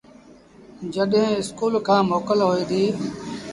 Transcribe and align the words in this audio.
جڏهيݩ 0.93 1.37
اسڪُول 1.39 1.73
کآݩ 1.87 2.07
موڪل 2.11 2.39
هوئي 2.47 2.63
ديٚ 2.69 2.91